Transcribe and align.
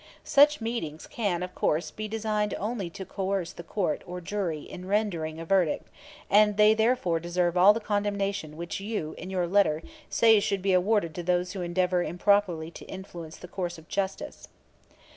Such 0.25 0.61
meetings 0.61 1.05
can, 1.05 1.43
of 1.43 1.53
course, 1.53 1.91
be 1.91 2.07
designed 2.07 2.55
only 2.57 2.89
to 2.89 3.05
coerce 3.05 3.53
court 3.67 4.01
or 4.07 4.19
jury 4.19 4.61
in 4.61 4.87
rendering 4.87 5.39
a 5.39 5.45
verdict, 5.45 5.87
and 6.27 6.57
they 6.57 6.73
therefore 6.73 7.19
deserve 7.19 7.55
all 7.55 7.71
the 7.71 7.79
condemnation 7.79 8.57
which 8.57 8.79
you 8.79 9.13
in 9.19 9.29
your 9.29 9.45
letters 9.45 9.83
say 10.09 10.39
should 10.39 10.63
be 10.63 10.73
awarded 10.73 11.13
to 11.13 11.21
those 11.21 11.51
who 11.53 11.61
endeavor 11.61 12.01
improperly 12.01 12.71
to 12.71 12.85
influence 12.85 13.37
the 13.37 13.47
course 13.47 13.77
of 13.77 13.87
justice. 13.87 14.47